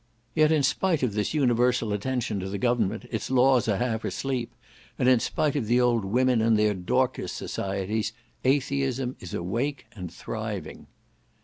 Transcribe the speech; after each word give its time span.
Yet 0.33 0.49
spite 0.65 1.03
of 1.03 1.13
this 1.13 1.35
universal 1.35 1.93
attention 1.93 2.39
to 2.39 2.49
the 2.49 2.57
government, 2.57 3.05
its 3.11 3.29
laws 3.29 3.67
are 3.67 3.77
half 3.77 4.03
asleep; 4.03 4.51
and 4.97 5.21
spite 5.21 5.55
of 5.55 5.67
the 5.67 5.79
old 5.79 6.05
women 6.05 6.41
and 6.41 6.57
their 6.57 6.73
Dorcas 6.73 7.31
societies, 7.31 8.11
atheism 8.43 9.15
is 9.19 9.35
awake 9.35 9.85
and 9.91 10.11
thriving. 10.11 10.87